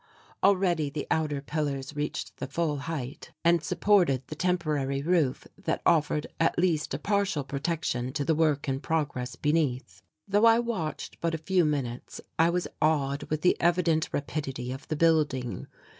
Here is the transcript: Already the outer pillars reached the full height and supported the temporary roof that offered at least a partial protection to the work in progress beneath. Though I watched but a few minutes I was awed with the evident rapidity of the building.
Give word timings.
Already 0.41 0.89
the 0.89 1.05
outer 1.11 1.41
pillars 1.43 1.95
reached 1.95 2.37
the 2.37 2.47
full 2.47 2.77
height 2.89 3.33
and 3.45 3.61
supported 3.63 4.25
the 4.25 4.35
temporary 4.35 5.03
roof 5.03 5.45
that 5.63 5.83
offered 5.85 6.25
at 6.39 6.57
least 6.57 6.95
a 6.95 6.97
partial 6.97 7.43
protection 7.43 8.11
to 8.13 8.25
the 8.25 8.33
work 8.33 8.67
in 8.67 8.79
progress 8.79 9.35
beneath. 9.35 10.01
Though 10.27 10.45
I 10.47 10.57
watched 10.57 11.21
but 11.21 11.35
a 11.35 11.37
few 11.37 11.65
minutes 11.65 12.19
I 12.39 12.49
was 12.49 12.67
awed 12.81 13.25
with 13.29 13.41
the 13.41 13.55
evident 13.61 14.09
rapidity 14.11 14.71
of 14.71 14.87
the 14.87 14.95
building. 14.95 15.67